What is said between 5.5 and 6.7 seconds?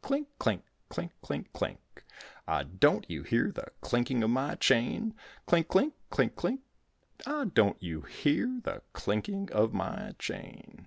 clink, clink, clink, clink,